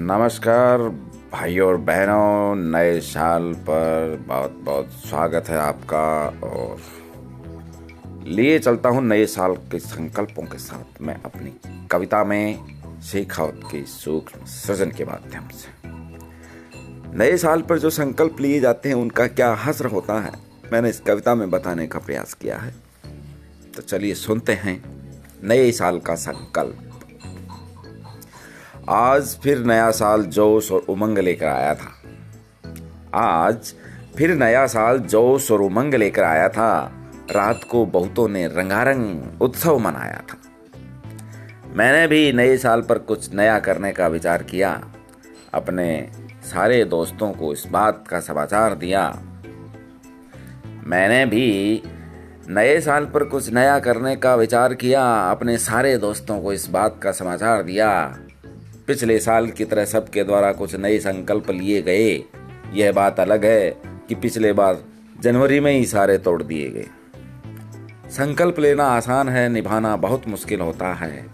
नमस्कार, 0.00 0.78
भाइयों 1.32 1.66
और 1.68 1.76
बहनों, 1.76 2.54
नए 2.72 3.00
साल 3.00 3.52
पर 3.54 4.24
बहुत 4.28 4.50
बहुत 4.50 4.92
स्वागत 4.92 5.48
है 5.48 5.58
आपका 5.58 6.04
और 6.46 6.78
लिए 8.26 8.58
चलता 8.58 8.88
हूँ 8.88 9.02
नए 9.04 9.26
साल 9.26 9.54
के 9.54 9.78
संकल्पों 9.78 10.42
के 10.42 10.58
साथ 10.58 11.02
मैं 11.02 11.22
अपनी 11.22 11.52
कविता 11.90 12.24
में 12.24 12.58
शेखावत 13.02 13.60
के 13.64 13.84
सूक्ष्म 13.84 14.44
सृजन 14.44 14.90
के 14.90 15.04
माध्यम 15.04 15.48
से। 15.48 15.68
नए 17.18 17.36
साल 17.36 17.62
पर 17.62 17.78
जो 17.78 17.90
संकल्प 17.90 18.40
लिए 18.40 18.60
जाते 18.60 18.88
हैं, 18.88 18.96
उनका 18.96 19.26
क्या 19.26 19.52
हसर 19.54 19.86
होता 19.86 20.20
है, 20.20 20.32
मैंने 20.72 20.88
इस 20.88 21.00
कविता 21.00 21.34
में 21.34 21.50
बताने 21.50 21.86
का 21.86 21.98
प्रयास 21.98 22.34
किया 22.34 22.58
है। 22.58 22.74
तो 23.76 23.82
चलिए 23.82 24.14
सुनते 24.14 24.52
हैं 24.52 24.82
नए 25.44 25.72
साल 25.72 25.98
का 25.98 26.14
संकल्प। 26.14 26.86
आज 28.92 29.38
फिर 29.42 29.58
नया 29.58 29.90
साल 29.90 30.22
जोश 30.22 30.72
और 30.72 30.80
उमंग 30.80 31.18
लेकर 31.18 31.46
आया 31.46 31.74
था। 31.74 32.02
आज 33.14 33.74
फिर 34.16 34.30
नया 34.30 34.66
साल 34.66 34.98
जोश 34.98 35.50
और 35.52 35.62
उमंग 35.62 35.94
लेकर 35.94 36.22
आया 36.22 36.48
था। 36.48 36.92
रात 37.30 37.60
को 37.70 37.86
बहुतों 37.86 38.28
ने 38.28 38.46
रंगारंग 38.46 39.22
उत्सव 39.40 39.78
मनाया 39.78 40.22
था। 40.30 40.36
मैंने 41.72 42.06
भी 42.06 42.32
नए 42.32 42.56
साल 42.56 42.82
पर 42.82 42.98
कुछ 42.98 43.34
नया 43.34 43.58
करने 43.58 43.92
का 43.92 44.08
विचार 44.08 44.42
किया। 44.42 44.92
अपने 45.54 46.12
सारे 46.44 46.84
दोस्तों 46.84 47.32
को 47.32 47.52
इस 47.52 47.66
बात 47.70 48.04
का 48.08 48.20
समाचार 48.20 48.74
दिया। 48.74 49.22
मैंने 50.66 51.26
भी 51.26 51.82
नए 52.48 52.80
साल 52.80 53.04
पर 53.04 53.24
कुछ 53.24 53.50
नया 53.52 53.78
करने 53.78 54.16
का 54.16 54.34
विचार 54.34 54.74
किया। 54.74 55.30
अपने 55.30 55.58
सारे 55.58 55.98
दोस्तों 55.98 56.40
को 56.40 56.52
इस 56.52 56.70
बात 56.70 57.00
का 57.02 57.12
समाचार 57.12 57.62
दिया। 57.62 58.18
पिछले 58.90 59.18
साल 59.18 59.48
की 59.48 59.64
तरह 59.64 59.84
सबके 59.84 60.24
द्वारा 60.24 60.52
कुछ 60.52 60.76
नए 60.76 60.98
संकल्प 60.98 61.50
लिए 61.50 61.82
गए। 61.82 62.24
यह 62.72 62.92
बात 62.92 63.20
अलग 63.20 63.44
है 63.44 63.70
कि 64.08 64.14
पिछले 64.14 64.52
बार 64.52 64.78
जनवरी 65.20 65.60
में 65.60 65.72
ही 65.72 65.86
सारे 65.86 66.18
तोड़ 66.18 66.42
दिए 66.42 66.70
गए। 66.70 66.86
संकल्प 68.10 68.58
लेना 68.58 68.84
आसान 68.84 69.28
है, 69.28 69.48
निभाना 69.48 69.96
बहुत 69.96 70.28
मुश्किल 70.28 70.60
होता 70.60 70.94
है। 70.94 71.26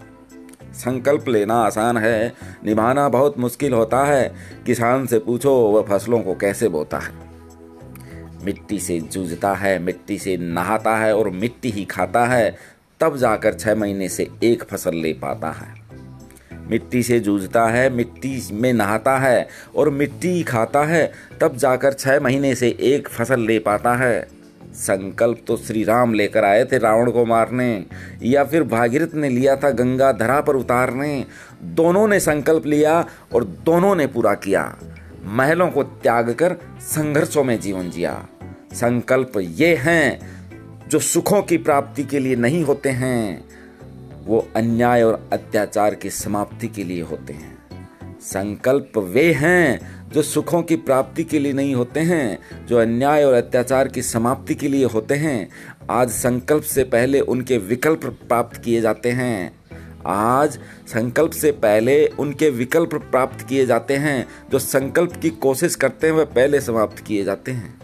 संकल्प 0.73 1.29
लेना 1.29 1.55
आसान 1.55 1.97
है, 1.97 2.33
निभाना 2.65 3.09
बहुत 3.09 3.39
मुश्किल 3.39 3.73
होता 3.73 4.05
है। 4.05 4.35
किसान 4.65 5.05
से 5.05 5.19
पूछो, 5.19 5.51
वह 5.51 5.81
फ़सलों 5.81 6.19
को 6.19 6.35
कैसे 6.35 6.69
बोता 6.69 6.99
है? 6.99 7.13
मिट्टी 8.45 8.79
से 8.79 8.99
जूझता 8.99 9.53
है, 9.53 9.79
मिट्टी 9.79 10.17
से 10.17 10.37
नहाता 10.37 10.97
है 10.97 11.15
और 11.15 11.29
मिट्टी 11.29 11.69
ही 11.69 11.85
खाता 11.85 12.25
है। 12.25 12.55
तब 12.99 13.17
जाकर 13.17 13.53
छह 13.53 13.75
महीने 13.75 14.09
से 14.09 14.27
एक 14.43 14.63
फ़सल 14.63 14.95
ले 14.95 15.13
पाता 15.13 15.51
है। 15.51 15.86
मिट्टी 16.69 17.03
से 17.03 17.19
जूझता 17.19 17.67
है, 17.67 17.89
मिट्टी 17.89 18.49
में 18.51 18.73
नहाता 18.73 19.17
है 19.17 19.47
और 19.75 19.89
मिट्टी 19.89 20.43
खाता 20.43 20.83
है, 20.83 21.11
तब 21.41 21.57
जाकर 21.57 21.93
छः 21.93 22.19
महीने 22.19 22.55
से 22.55 22.77
एक 22.79 23.07
फ़सल 23.07 23.39
ले 23.39 23.59
पाता 23.59 23.95
है। 23.95 24.27
संकल्प 24.73 25.41
तो 25.47 25.57
श्री 25.57 25.83
राम 25.83 26.13
लेकर 26.13 26.45
आए 26.45 26.65
थे 26.65 26.77
रावण 26.77 27.11
को 27.11 27.25
मारने, 27.25 27.85
या 28.23 28.43
फिर 28.43 28.63
भागीरथ 28.63 29.15
ने 29.15 29.29
लिया 29.29 29.55
था 29.55 29.69
गंगा 29.69 30.11
धरा 30.11 30.41
पर 30.41 30.55
उतारने। 30.55 31.25
दोनों 31.63 32.07
ने 32.07 32.19
संकल्प 32.19 32.65
लिया 32.65 33.05
और 33.35 33.43
दोनों 33.43 33.95
ने 33.95 34.07
पूरा 34.07 34.33
किया। 34.33 34.77
महलों 35.23 35.69
को 35.69 35.83
त्याग 35.83 36.33
कर 36.33 36.55
संघर्षों 36.81 37.43
में 37.43 37.59
जीवन 37.59 37.89
जिया। 37.89 38.27
संकल्प 38.73 39.31
ये 39.37 39.75
हैं, 39.75 40.19
जो 40.87 40.99
सुखों 40.99 41.41
की 41.41 41.57
प्राप्ति 41.57 42.03
के 42.03 42.19
लिए 42.19 42.35
नहीं 42.35 42.63
होते 42.63 42.89
हैं 42.89 43.45
वो 44.27 44.47
अन्याय 44.55 45.03
और 45.03 45.29
अत्याचार 45.33 45.95
की 45.95 46.09
समाप्ति 46.09 46.67
के 46.67 46.83
लिए 46.83 47.01
होते 47.01 47.33
हैं। 47.33 47.57
संकल्प 48.21 48.97
वे 48.97 49.33
हैं 49.33 49.97
जो 50.09 50.21
सुखों 50.21 50.61
की 50.61 50.75
प्राप्ति 50.75 51.23
के 51.23 51.39
लिए 51.39 51.53
नहीं 51.53 51.75
होते 51.75 51.99
हैं, 51.99 52.39
जो 52.65 52.77
अन्याय 52.77 53.23
और 53.23 53.33
अत्याचार 53.33 53.87
की 53.87 54.01
समाप्ति 54.01 54.55
के 54.55 54.67
लिए 54.67 54.85
होते 54.85 55.15
हैं। 55.15 55.49
आज 55.89 56.09
संकल्प 56.09 56.63
से 56.63 56.83
पहले 56.83 57.19
उनके 57.19 57.57
विकल्प 57.57 58.05
प्राप्त 58.05 58.61
किए 58.61 58.81
जाते 58.81 59.11
हैं। 59.11 59.59
आज 60.05 60.59
संकल्प 60.87 61.31
से 61.31 61.51
पहले 61.51 62.07
उनके 62.07 62.49
विकल्प 62.49 62.95
प्राप्त 62.95 63.47
किए 63.47 63.65
जाते 63.65 63.95
हैं, 63.95 64.27
जो 64.51 64.59
संकल्प 64.59 65.11
की 65.11 65.29
कोशिश 65.29 65.75
करते 65.75 66.07
हैं, 66.07 66.13
वह 66.13 66.25
पहले 66.25 66.61
समाप्त 66.61 66.99
किए 66.99 67.23
जाते 67.23 67.51
हैं। 67.51 67.79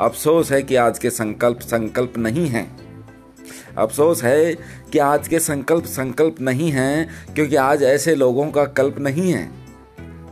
अफसोस 0.00 0.52
है 0.52 0.62
कि 0.62 0.76
आज 0.76 0.98
के 0.98 1.10
संकल्प 1.10 1.60
संकल्प 1.60 2.18
नहीं 2.18 2.48
हैं। 2.48 2.83
अफसोस 3.78 4.24
है 4.24 4.54
कि 4.92 4.98
आज 4.98 5.28
के 5.28 5.38
संकल्प 5.38 5.84
संकल्प 5.84 6.36
नहीं 6.40 6.70
हैं, 6.70 7.08
क्योंकि 7.34 7.56
आज 7.56 7.82
ऐसे 7.82 8.14
लोगों 8.14 8.50
का 8.50 8.64
कल्प 8.64 8.98
नहीं 8.98 9.32
है। 9.32 9.50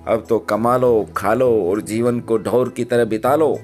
अब 0.08 0.26
तो 0.28 0.38
कमा 0.38 0.76
लो, 0.76 1.08
खा 1.16 1.34
लो 1.34 1.64
और 1.70 1.80
जीवन 1.80 2.20
को 2.20 2.38
ढोर 2.38 2.68
की 2.68 2.84
तरह 2.84 3.04
बिता 3.04 3.36
लो। 3.36 3.58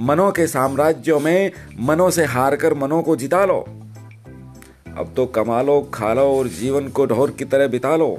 मनों 0.00 0.30
के 0.32 0.46
साम्राज्यों 0.46 1.20
में 1.20 1.52
मनों 1.80 2.10
से 2.10 2.24
हार 2.24 2.56
कर 2.56 2.74
मनों 2.74 3.02
को 3.02 3.16
जिता 3.16 3.44
लो। 3.44 3.64
अब 4.98 5.12
तो 5.16 5.26
कमा 5.26 5.62
लो, 5.62 5.90
खा 5.94 6.14
लो 6.14 6.22
और 6.22 6.48
जीवन 6.48 6.88
को 6.88 7.06
ढोर 7.06 7.30
की 7.30 7.44
तरह 7.44 7.68
बिता 7.68 7.96
लो। 7.96 8.18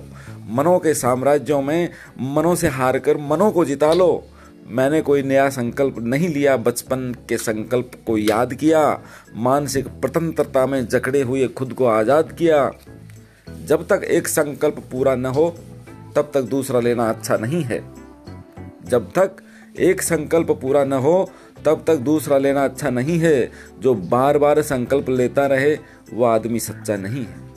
मनों 0.50 0.80
के 0.80 0.94
साम्राज्यों 0.94 1.62
में 1.62 1.90
मनों 2.22 2.56
से 2.56 2.68
हार 2.68 3.00
कर 3.00 3.18
मनों 3.18 3.52
को 3.52 3.66
जिता 3.66 3.94
लो। 3.94 4.28
मैंने 4.68 5.02
कोई 5.02 5.24
नया 5.24 5.50
संकल्प 5.50 5.96
नहीं 6.00 6.30
लिया, 6.30 6.58
बचपन 6.58 7.16
के 7.30 7.38
संकल्प 7.38 7.92
को 8.08 8.18
याद 8.18 8.54
किया, 8.54 9.02
मानसिक 9.36 9.88
स्वतंत्रता 9.88 10.66
में 10.66 10.88
जकड़े 10.88 11.22
हुए 11.22 11.48
खुद 11.48 11.74
को 11.74 11.86
आज़ाद 11.86 12.32
किया। 12.32 12.72
जब 13.66 13.88
तक 13.88 14.04
एक 14.04 14.28
संकल्प 14.28 14.84
पूरा 14.92 15.16
न 15.16 15.26
हो, 15.26 15.56
तब 16.16 16.32
तक 16.34 16.42
दूसरा 16.42 16.80
लेना 16.80 17.10
अच्छा 17.10 17.38
नहीं 17.38 17.64
है। 17.64 17.84
जब 18.86 19.12
तक 19.12 19.32
एक 19.80 20.02
संकल्प 20.02 20.52
पूरा 20.52 20.84
न 20.84 20.94
हो, 20.94 21.32
तब 21.66 21.84
तक 21.88 21.96
दूसरा 21.96 22.38
लेना 22.38 22.66
अच्छा 22.66 22.90
नहीं 22.90 23.20
है। 23.20 23.52
जो 23.80 23.94
बार 23.94 24.38
बार 24.38 24.62
संकल्प 24.62 25.10
लेता 25.10 25.46
रहे, 25.46 25.76
वो 26.14 26.26
आदमी 26.26 26.60
सच्चा 26.60 26.98
नहीं 26.98 27.26
है। 27.26 27.53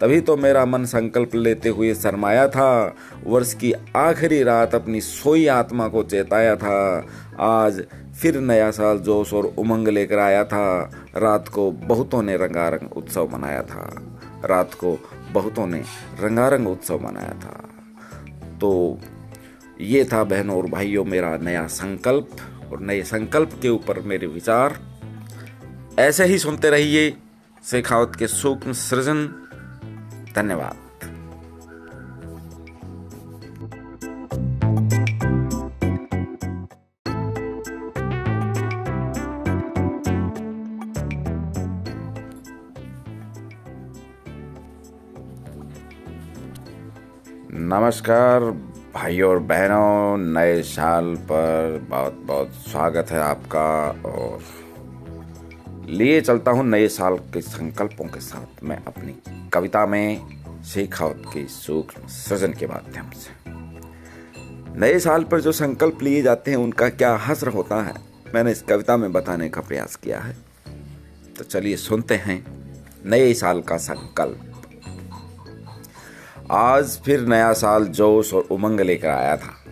तभी 0.00 0.20
तो 0.20 0.36
मेरा 0.36 0.64
मन 0.66 0.84
संकल्प 0.84 1.34
लेते 1.34 1.68
हुए 1.68 1.94
शरमाया 1.94 2.48
था। 2.48 2.96
वर्ष 3.24 3.54
की 3.54 3.72
आखिरी 3.96 4.42
रात 4.42 4.74
अपनी 4.74 5.00
सोई 5.00 5.46
आत्मा 5.46 5.88
को 5.88 6.02
चेताया 6.02 6.56
था। 6.56 7.06
आज 7.40 7.84
फिर 8.20 8.40
नया 8.40 8.70
साल 8.70 8.98
जोश 8.98 9.32
और 9.32 9.54
उमंग 9.58 9.88
लेकर 9.88 10.18
आया 10.18 10.44
था। 10.44 10.90
रात 11.16 11.48
को 11.48 11.70
बहुतों 11.70 12.22
ने 12.22 12.36
रंगारंग 12.36 12.96
उत्सव 12.96 13.28
मनाया 13.32 13.62
था। 13.62 14.02
रात 14.44 14.74
को 14.74 14.98
बहुतों 15.32 15.66
ने 15.66 15.82
रंगारंग 16.20 16.68
उत्सव 16.68 17.00
मनाया 17.02 17.34
था। 17.34 17.68
तो 18.58 19.00
ये 19.80 20.04
था 20.04 20.24
बहनों 20.24 20.56
और 20.56 20.66
भाइयों, 20.66 21.04
मेरा 21.04 21.36
नया 21.36 21.66
संकल्प 21.66 22.28
और 22.72 22.80
नए 22.80 23.02
संकल्प 23.02 23.58
के 23.62 23.68
ऊपर 23.68 24.00
मेरे 24.00 24.26
विचार। 24.26 24.78
ऐसे 25.98 26.24
ही 26.24 26.38
सुनते 26.38 26.70
रहिए 26.70 27.16
शेखावत 27.64 28.12
के 28.18 28.26
सूक्ष्म 28.26 28.72
सृजन। 28.72 29.47
धन्यवाद। 30.38 30.76
नमस्कार 47.52 48.40
भाइयों 48.94 49.30
और 49.30 49.38
बहनों 49.38 50.16
नए 50.18 50.62
साल 50.62 51.14
पर 51.30 51.86
बहुत 51.90 52.22
बहुत 52.26 52.52
स्वागत 52.68 53.10
है 53.10 53.20
आपका 53.20 53.68
और 54.06 54.40
लिए 55.88 56.20
चलता 56.20 56.50
हूँ 56.50 56.66
नए 56.66 56.88
साल 56.88 57.16
के 57.16 57.40
संकल्पों 57.40 58.04
के 58.04 58.20
साथ। 58.20 58.64
मैं 58.64 58.84
अपनी 58.84 59.48
कविता 59.52 59.86
में 59.86 60.26
शेखावत 60.62 61.22
के 61.26 61.46
सूक्ष्म 61.46 62.06
सृजन 62.06 62.52
के 62.52 62.66
माध्यम 62.66 63.10
से। 63.10 63.30
नए 64.80 64.98
साल 64.98 65.24
पर 65.24 65.40
जो 65.40 65.52
संकल्प 65.52 65.98
लिए 66.02 66.22
जाते 66.22 66.50
हैं, 66.50 66.58
उनका 66.58 66.88
क्या 66.88 67.16
हसर 67.16 67.48
होता 67.48 67.82
है? 67.82 67.94
मैंने 68.34 68.50
इस 68.50 68.62
कविता 68.62 68.96
में 68.96 69.12
बताने 69.12 69.48
का 69.48 69.60
प्रयास 69.60 69.96
किया 69.96 70.20
है। 70.20 70.36
तो 71.38 71.44
चलिए 71.44 71.76
सुनते 71.76 72.14
हैं 72.14 72.46
नए 73.06 73.34
साल 73.34 73.60
का 73.60 73.76
संकल्प। 73.76 74.62
आज 76.50 77.00
फिर 77.04 77.20
नया 77.20 77.52
साल 77.52 77.84
जोश 77.84 78.34
और 78.34 78.42
उमंग 78.42 78.80
लेकर 78.80 79.08
आया 79.08 79.36
था। 79.36 79.64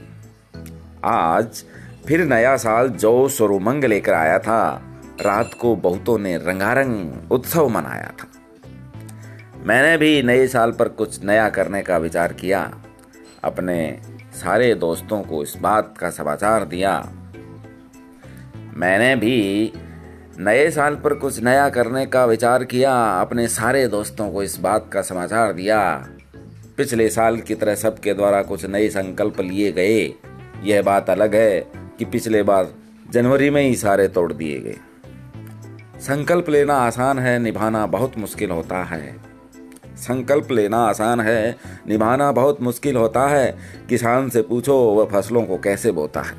आज 1.05 1.65
फिर 2.07 2.25
नया 2.25 2.57
साल 2.57 2.89
जोश 2.89 3.41
और 3.41 3.53
उमंग 3.53 3.85
लेकर 3.85 4.13
आया 4.13 4.39
था। 4.39 4.93
रात 5.21 5.55
को 5.55 5.77
बहुतों 5.77 6.19
ने 6.19 6.37
रंगारंग 6.37 7.13
उत्सव 7.31 7.69
मनाया 7.69 8.13
था। 8.21 8.27
मैंने 9.65 9.97
भी 9.97 10.23
नए 10.23 10.47
साल 10.47 10.73
पर 10.73 10.89
कुछ 10.89 11.25
नया 11.25 11.49
करने 11.49 11.83
का 11.83 11.99
विचार 11.99 12.33
किया। 12.33 12.79
अपने 13.45 14.01
सारे 14.35 14.75
दोस्तों 14.75 15.23
को 15.23 15.43
इस 15.43 15.55
बात 15.61 15.95
का 15.99 16.11
समाचार 16.11 16.65
दिया। 16.65 17.13
मैंने 18.75 19.17
भी 19.17 19.73
नए 20.39 20.71
साल 20.71 20.95
पर 20.95 21.15
कुछ 21.15 21.43
नया 21.43 21.69
करने 21.69 22.07
का 22.07 22.25
विचार 22.25 22.65
किया। 22.65 23.21
अपने 23.21 23.49
सारे 23.49 23.89
दोस्तों 23.89 24.31
को 24.31 24.43
इस 24.43 24.59
बात 24.61 24.91
का 24.93 25.03
समाचार 25.03 25.53
दिया। 25.53 26.09
पिछले 26.77 27.09
साल 27.09 27.39
की 27.39 27.55
तरह 27.55 27.75
सबके 27.75 28.15
द्वारा 28.15 28.43
कुछ 28.43 28.67
नए 28.67 28.89
संकल्प 28.89 29.41
लिए 29.41 29.73
गए। 29.73 30.15
यह 30.63 30.83
बात 30.83 31.11
अलग 31.11 31.35
है 31.35 31.61
कि 31.99 32.05
पिछले 32.05 32.43
बार 32.43 32.69
जनवरी 33.11 33.51
में 33.51 33.63
ही 33.63 33.77
सारे 33.77 34.09
तोड़ 34.09 34.33
दिए 34.33 34.61
गए। 34.61 34.77
संकल्प 36.01 36.51
लेना 36.51 36.75
आसान 36.75 37.19
है, 37.19 37.39
निभाना 37.39 37.87
बहुत 37.87 38.19
मुश्किल 38.19 38.51
होता 38.51 38.85
है। 38.85 39.17
संकल्प 39.97 40.53
लेना 40.53 40.79
आसान 40.79 41.21
है, 41.21 41.57
निभाना 41.89 42.33
बहुत 42.33 42.63
मुश्किल 42.63 42.97
होता 42.97 43.29
है। 43.29 43.57
किसान 43.89 44.29
से 44.29 44.43
पूछो, 44.43 44.77
वह 44.77 45.05
फ़सलों 45.05 45.43
को 45.43 45.59
कैसे 45.59 45.93
बोता 45.93 46.21
है? 46.21 46.35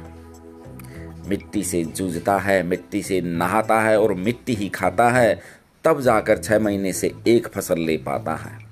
मिट्टी 1.29 1.63
से 1.63 1.83
जूझता 1.83 2.37
है, 2.37 2.63
मिट्टी 2.63 3.01
से 3.01 3.21
नहाता 3.21 3.81
है 3.81 4.01
और 4.01 4.13
मिट्टी 4.13 4.53
ही 4.53 4.69
खाता 4.69 5.09
है। 5.09 5.41
तब 5.83 6.01
जाकर 6.01 6.37
छह 6.37 6.59
महीने 6.59 6.93
से 6.93 7.11
एक 7.27 7.47
फ़सल 7.47 7.79
ले 7.79 7.97
पाता 7.97 8.35
है। 8.35 8.67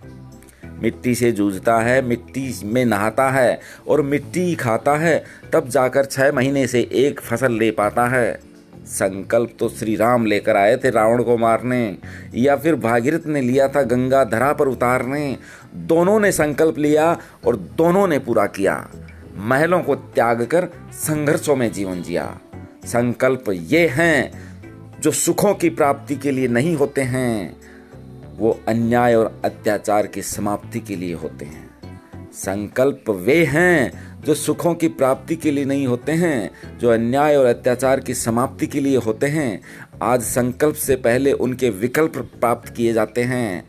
मिट्टी 0.82 1.16
से 1.16 1.32
जूझता 1.32 1.80
है, 1.80 2.02
मिट्टी 2.02 2.62
में 2.64 2.86
नहाता 2.86 3.30
है 3.30 3.60
और 3.88 4.02
मिट्टी 4.02 4.56
खाता 4.56 4.96
है। 4.96 5.24
तब 5.54 5.70
जाकर 5.70 6.06
छह 6.06 6.32
महीने 6.32 6.68
से 6.68 6.90
एक 6.92 7.22
फ़सल 7.22 7.52
ले 7.52 7.72
पाता 7.72 8.08
है। 8.08 8.45
संकल्प 8.86 9.56
तो 9.60 9.70
श्री 9.70 9.96
राम 9.96 10.26
लेकर 10.26 10.58
आए 10.58 10.78
थे 10.78 10.90
रावण 10.90 11.24
को 11.24 11.38
मारने, 11.38 11.98
या 12.36 12.56
फिर 12.56 12.76
भागीरथ 12.76 13.26
ने 13.26 13.42
लिया 13.42 13.68
था 13.68 13.82
गंगा 13.82 14.24
धरा 14.24 14.54
पर 14.54 14.68
उतारने। 14.68 15.38
दोनों 15.76 16.20
ने 16.20 16.32
संकल्प 16.32 16.78
लिया 16.78 17.18
और 17.46 17.56
दोनों 17.56 18.08
ने 18.08 18.20
पूरा 18.20 18.46
किया। 18.46 18.90
महलों 19.38 19.82
को 19.82 19.96
त्याग 19.96 20.44
कर 20.46 20.68
संघर्षों 20.94 21.56
में 21.56 21.72
जीवन 21.72 22.02
जिया। 22.02 22.40
संकल्प 22.86 23.44
ये 23.50 23.88
हैं, 23.88 24.32
जो 25.02 25.12
सुखों 25.12 25.54
की 25.54 25.70
प्राप्ति 25.70 26.16
के 26.16 26.32
लिए 26.32 26.48
नहीं 26.48 26.76
होते 26.76 27.02
हैं, 27.02 27.58
वो 28.38 28.60
अन्याय 28.68 29.16
और 29.16 29.42
अत्याचार 29.46 30.08
की 30.08 30.22
समाप्ति 30.22 30.80
के 30.80 30.96
लिए 30.96 31.14
होते 31.14 31.46
हैं। 31.46 31.75
संकल्प 32.36 33.10
वे 33.10 33.46
हैं 33.46 33.92
जो 34.22 34.34
सुखों 34.34 34.76
की 34.76 34.88
प्राप्ति 34.88 35.36
के 35.36 35.52
लिए 35.52 35.66
नहीं 35.66 35.88
होते 35.88 36.12
हैं, 36.12 36.52
जो 36.78 36.90
अन्याय 36.90 37.36
और 37.36 37.46
अत्याचार 37.46 38.00
की 38.00 38.14
समाप्ति 38.14 38.68
के 38.68 38.80
लिए 38.80 38.98
होते 38.98 39.26
हैं। 39.26 39.62
आज 40.02 40.22
संकल्प 40.22 40.76
से 40.76 40.96
पहले 40.96 41.32
उनके 41.32 41.70
विकल्प 41.70 42.18
प्राप्त 42.18 42.76
किए 42.76 42.94
जाते 42.94 43.24
हैं। 43.24 43.68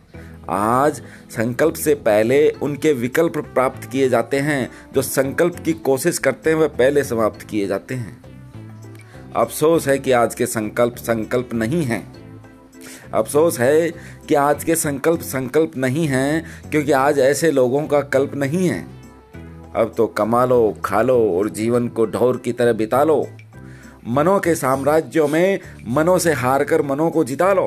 आज 0.51 1.03
संकल्प 1.31 1.75
से 1.75 1.95
पहले 1.95 2.51
उनके 2.51 2.93
विकल्प 2.93 3.39
प्राप्त 3.39 3.91
किए 3.91 4.09
जाते 4.09 4.39
हैं, 4.39 4.71
जो 4.95 5.03
संकल्प 5.03 5.55
की 5.55 5.73
कोशिश 5.73 6.19
करते 6.19 6.51
हैं, 6.51 6.57
वह 6.57 6.69
पहले 6.69 7.05
समाप्त 7.05 7.43
किए 7.43 7.67
जाते 7.67 7.95
हैं। 7.95 8.23
अफसोस 9.37 9.89
है 9.89 9.99
कि 9.99 10.13
आज 10.13 10.35
के 10.35 10.47
संकल्प 10.47 10.97
संकल्प 10.97 11.55
नहीं 11.55 11.83
हैं। 11.85 12.26
अफसोस 13.15 13.59
है 13.61 13.91
कि 14.29 14.35
आज 14.35 14.65
के 14.65 14.77
संकल्प 14.77 15.21
संकल्प 15.21 15.77
नहीं 15.77 16.07
हैं, 16.07 16.45
क्योंकि 16.71 16.93
आज 16.93 17.19
ऐसे 17.19 17.51
लोगों 17.51 17.87
का 17.87 18.01
कल्प 18.01 18.35
नहीं 18.35 18.69
है। 18.69 18.85
अब 19.77 19.95
तो 19.97 20.07
कमा 20.07 20.45
लो 20.45 20.77
खा 20.85 21.03
लो 21.03 21.19
और 21.39 21.49
जीवन 21.49 21.89
को 21.89 22.07
ढोर 22.07 22.37
की 22.37 22.53
तरह 22.53 22.73
बिता 22.73 23.05
लो 23.05 23.27
मनो 24.09 24.39
के 24.39 24.55
साम्राज्यों 24.55 25.29
में 25.29 25.59
मनो 25.89 26.19
से 26.19 26.33
हार 26.33 26.65
कर 26.65 26.83
मनों 26.83 27.11
को 27.11 27.25
जिता 27.25 27.53
लो 27.53 27.67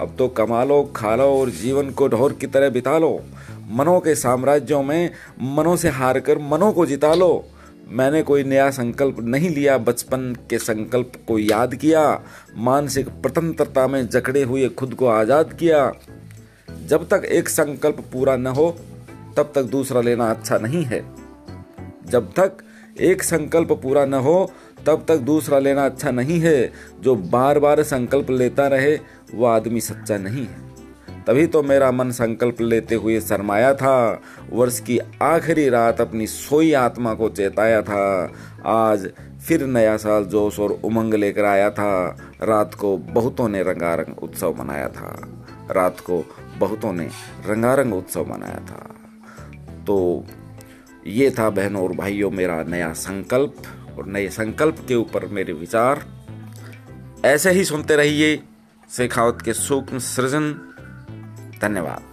अब 0.00 0.14
तो 0.18 0.28
कमा 0.28 0.64
लो 0.64 0.82
खा 0.96 1.14
लो 1.16 1.24
और 1.24 1.50
जीवन 1.50 1.90
को 1.90 2.08
ढोर 2.08 2.32
की 2.32 2.46
तरह 2.46 2.70
बिता 2.70 2.98
लो 2.98 3.20
मनो 3.70 3.98
के 4.00 4.14
साम्राज्यों 4.14 4.82
में 4.82 5.10
मनों 5.42 5.76
से 5.76 5.88
हार 5.88 6.20
कर 6.20 6.38
मनों 6.38 6.72
को 6.72 6.86
जिता 6.86 7.14
लो 7.14 7.44
मैंने 7.90 8.22
कोई 8.22 8.44
नया 8.44 8.70
संकल्प 8.70 9.16
नहीं 9.20 9.50
लिया, 9.50 9.78
बचपन 9.78 10.36
के 10.50 10.58
संकल्प 10.58 11.12
को 11.28 11.38
याद 11.38 11.74
किया, 11.74 12.22
मानसिक 12.56 13.08
स्वतंत्रता 13.08 13.86
में 13.86 14.08
जकड़े 14.08 14.42
हुए 14.42 14.68
खुद 14.68 14.94
को 14.94 15.06
आज़ाद 15.06 15.52
किया। 15.52 15.92
जब 16.86 17.08
तक 17.08 17.24
एक 17.24 17.48
संकल्प 17.48 18.00
पूरा 18.12 18.36
न 18.36 18.46
हो, 18.46 18.76
तब 19.36 19.52
तक 19.54 19.62
दूसरा 19.62 20.00
लेना 20.00 20.30
अच्छा 20.30 20.58
नहीं 20.58 20.84
है। 20.84 21.04
जब 22.06 22.32
तक 22.32 22.52
एक 23.00 23.22
संकल्प 23.22 23.72
पूरा 23.72 24.04
न 24.04 24.14
हो, 24.14 24.52
तब 24.86 25.04
तक 25.08 25.16
दूसरा 25.16 25.58
लेना 25.58 25.84
अच्छा 25.86 26.10
नहीं 26.10 26.40
है। 26.40 26.72
जो 27.00 27.14
बार 27.14 27.58
बार 27.58 27.82
संकल्प 27.82 28.30
लेता 28.30 28.66
रहे, 28.66 28.96
वो 29.34 29.46
आदमी 29.46 29.80
सच्चा 29.80 30.16
नहीं 30.16 30.46
है। 30.46 30.69
तभी 31.26 31.46
तो 31.46 31.62
मेरा 31.62 31.92
मन 31.92 32.10
संकल्प 32.10 32.60
लेते 32.60 32.94
हुए 32.94 33.20
शरमाया 33.20 33.74
था। 33.74 34.20
वर्ष 34.50 34.80
की 34.80 35.00
आखिरी 35.22 35.68
रात 35.68 36.00
अपनी 36.00 36.26
सोई 36.26 36.72
आत्मा 36.72 37.14
को 37.14 37.28
चेताया 37.28 37.82
था। 37.82 38.32
आज 38.66 39.10
फिर 39.48 39.66
नया 39.66 39.96
साल 39.96 40.24
जोश 40.24 40.60
और 40.60 40.70
उमंग 40.84 41.14
लेकर 41.14 41.44
आया 41.44 41.70
था। 41.70 42.16
रात 42.42 42.74
को 42.74 42.96
बहुतों 42.98 43.48
ने 43.48 43.62
रंगारंग 43.62 44.22
उत्सव 44.22 44.54
मनाया 44.58 44.88
था। 44.88 45.28
रात 45.70 46.00
को 46.00 46.24
बहुतों 46.58 46.92
ने 46.92 47.08
रंगारंग 47.46 47.94
उत्सव 47.94 48.26
मनाया 48.28 48.60
था। 48.66 48.94
तो 49.86 50.26
ये 51.06 51.30
था 51.30 51.50
बहनों 51.50 51.82
और 51.82 51.92
भाइयों, 51.92 52.30
मेरा 52.30 52.62
नया 52.62 52.92
संकल्प 52.92 53.54
और 53.98 54.06
नए 54.06 54.28
संकल्प 54.28 54.84
के 54.88 54.94
ऊपर 54.94 55.26
मेरे 55.26 55.52
विचार। 55.52 56.04
ऐसे 57.24 57.50
ही 57.50 57.64
सुनते 57.64 57.96
रहिए 57.96 58.42
शेखावत 58.90 59.38
के 59.44 59.52
सूक्ष्म 59.52 59.98
सृजन। 59.98 60.69
धन्यवाद 61.62 62.09